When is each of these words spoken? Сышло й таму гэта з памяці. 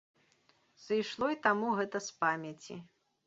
Сышло 0.85 1.27
й 1.33 1.37
таму 1.45 1.67
гэта 1.81 1.97
з 2.07 2.17
памяці. 2.25 2.81